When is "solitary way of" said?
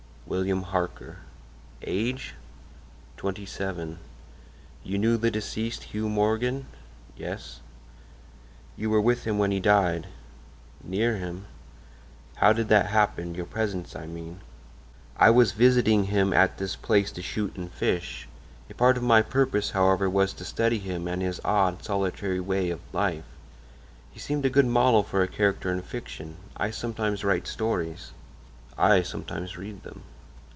21.83-22.79